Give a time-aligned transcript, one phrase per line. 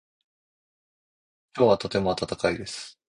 [1.55, 2.97] 今日はとても暖かいです。